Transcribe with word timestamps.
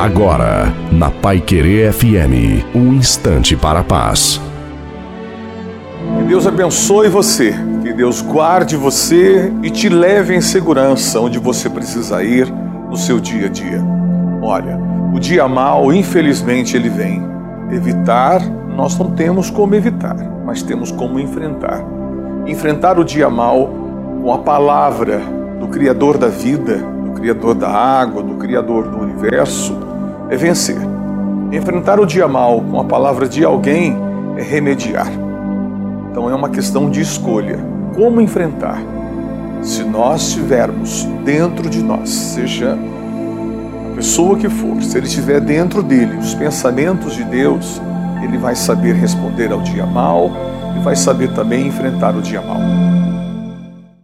Agora, 0.00 0.72
na 0.90 1.10
Pai 1.10 1.42
Querer 1.42 1.92
FM, 1.92 2.64
um 2.74 2.94
instante 2.94 3.54
para 3.54 3.80
a 3.80 3.84
paz. 3.84 4.40
Que 6.16 6.24
Deus 6.24 6.46
abençoe 6.46 7.10
você, 7.10 7.54
que 7.82 7.92
Deus 7.92 8.22
guarde 8.22 8.78
você 8.78 9.52
e 9.62 9.68
te 9.68 9.90
leve 9.90 10.34
em 10.34 10.40
segurança 10.40 11.20
onde 11.20 11.38
você 11.38 11.68
precisa 11.68 12.24
ir 12.24 12.50
no 12.88 12.96
seu 12.96 13.20
dia 13.20 13.44
a 13.44 13.50
dia. 13.50 13.84
Olha, 14.40 14.80
o 15.12 15.20
dia 15.20 15.46
mal, 15.46 15.92
infelizmente, 15.92 16.74
ele 16.74 16.88
vem. 16.88 17.22
Evitar, 17.70 18.40
nós 18.74 18.98
não 18.98 19.10
temos 19.10 19.50
como 19.50 19.74
evitar, 19.74 20.16
mas 20.46 20.62
temos 20.62 20.90
como 20.90 21.20
enfrentar. 21.20 21.84
Enfrentar 22.46 22.98
o 22.98 23.04
dia 23.04 23.28
mal 23.28 23.70
com 24.22 24.32
a 24.32 24.38
palavra 24.38 25.20
do 25.60 25.68
Criador 25.68 26.16
da 26.16 26.28
vida, 26.28 26.78
do 27.04 27.12
Criador 27.12 27.54
da 27.54 27.68
água, 27.68 28.22
do 28.22 28.36
Criador 28.36 28.88
do 28.88 28.98
universo 28.98 29.89
é 30.30 30.36
vencer. 30.36 30.78
Enfrentar 31.52 31.98
o 31.98 32.06
dia 32.06 32.28
mal 32.28 32.60
com 32.62 32.80
a 32.80 32.84
palavra 32.84 33.28
de 33.28 33.44
alguém 33.44 33.96
é 34.36 34.42
remediar. 34.42 35.08
Então 36.10 36.30
é 36.30 36.34
uma 36.34 36.48
questão 36.48 36.88
de 36.88 37.00
escolha. 37.00 37.58
Como 37.94 38.20
enfrentar? 38.20 38.80
Se 39.60 39.82
nós 39.82 40.32
tivermos 40.32 41.04
dentro 41.24 41.68
de 41.68 41.82
nós, 41.82 42.08
seja 42.08 42.78
a 43.90 43.94
pessoa 43.96 44.38
que 44.38 44.48
for, 44.48 44.80
se 44.82 44.96
ele 44.96 45.08
tiver 45.08 45.40
dentro 45.40 45.82
dele 45.82 46.16
os 46.16 46.34
pensamentos 46.34 47.14
de 47.14 47.24
Deus, 47.24 47.82
ele 48.22 48.38
vai 48.38 48.54
saber 48.54 48.94
responder 48.94 49.52
ao 49.52 49.60
dia 49.60 49.84
mal 49.84 50.30
e 50.76 50.80
vai 50.80 50.96
saber 50.96 51.32
também 51.34 51.66
enfrentar 51.66 52.16
o 52.16 52.22
dia 52.22 52.40
mal. 52.40 52.89